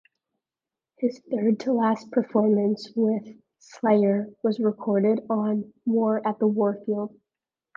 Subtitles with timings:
[0.97, 7.15] His third-to-last performance with Slayer was recorded on "War at the Warfield".